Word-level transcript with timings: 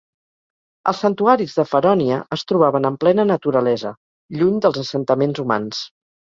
Els 0.91 1.01
santuaris 1.03 1.53
de 1.59 1.65
Ferònia 1.73 2.17
es 2.37 2.45
trobaven 2.53 2.91
en 2.91 2.99
plena 3.05 3.27
naturalesa, 3.35 3.95
lluny 4.41 4.59
dels 4.67 4.85
assentaments 4.87 5.47
humans. 5.47 5.87